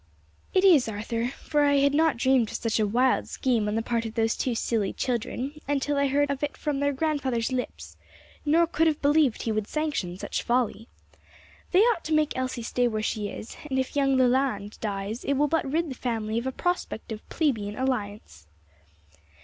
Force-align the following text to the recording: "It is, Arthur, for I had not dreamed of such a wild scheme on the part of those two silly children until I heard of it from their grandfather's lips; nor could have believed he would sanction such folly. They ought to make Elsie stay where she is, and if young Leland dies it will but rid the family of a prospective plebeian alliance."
"It 0.55 0.63
is, 0.63 0.89
Arthur, 0.89 1.27
for 1.27 1.61
I 1.63 1.75
had 1.77 1.93
not 1.93 2.17
dreamed 2.17 2.49
of 2.49 2.55
such 2.55 2.79
a 2.79 2.87
wild 2.87 3.27
scheme 3.27 3.67
on 3.67 3.75
the 3.75 3.83
part 3.83 4.03
of 4.03 4.15
those 4.15 4.35
two 4.35 4.55
silly 4.55 4.93
children 4.93 5.61
until 5.67 5.95
I 5.97 6.07
heard 6.07 6.31
of 6.31 6.41
it 6.41 6.57
from 6.57 6.79
their 6.79 6.91
grandfather's 6.91 7.51
lips; 7.51 7.97
nor 8.43 8.65
could 8.65 8.87
have 8.87 8.99
believed 9.03 9.43
he 9.43 9.51
would 9.51 9.67
sanction 9.67 10.17
such 10.17 10.41
folly. 10.41 10.87
They 11.71 11.81
ought 11.81 12.03
to 12.05 12.15
make 12.15 12.35
Elsie 12.35 12.63
stay 12.63 12.87
where 12.87 13.03
she 13.03 13.27
is, 13.29 13.55
and 13.69 13.77
if 13.77 13.95
young 13.95 14.17
Leland 14.17 14.79
dies 14.81 15.23
it 15.23 15.33
will 15.33 15.47
but 15.47 15.71
rid 15.71 15.91
the 15.91 15.95
family 15.95 16.39
of 16.39 16.47
a 16.47 16.51
prospective 16.51 17.21
plebeian 17.29 17.77
alliance." 17.77 18.47